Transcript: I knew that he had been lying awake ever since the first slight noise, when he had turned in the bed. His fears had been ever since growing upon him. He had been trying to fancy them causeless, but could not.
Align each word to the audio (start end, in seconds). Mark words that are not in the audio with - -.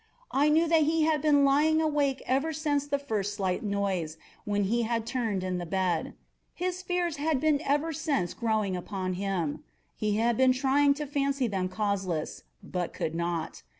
I 0.31 0.49
knew 0.49 0.67
that 0.67 0.81
he 0.81 1.03
had 1.03 1.21
been 1.21 1.45
lying 1.45 1.79
awake 1.79 2.23
ever 2.25 2.53
since 2.53 2.87
the 2.87 2.97
first 2.97 3.35
slight 3.35 3.61
noise, 3.61 4.17
when 4.45 4.63
he 4.63 4.81
had 4.81 5.05
turned 5.05 5.43
in 5.43 5.59
the 5.59 5.65
bed. 5.67 6.15
His 6.55 6.81
fears 6.81 7.17
had 7.17 7.39
been 7.39 7.61
ever 7.63 7.93
since 7.93 8.33
growing 8.33 8.75
upon 8.75 9.13
him. 9.13 9.63
He 9.95 10.15
had 10.17 10.37
been 10.37 10.53
trying 10.53 10.95
to 10.95 11.05
fancy 11.05 11.45
them 11.45 11.69
causeless, 11.69 12.41
but 12.63 12.93
could 12.93 13.13
not. 13.13 13.61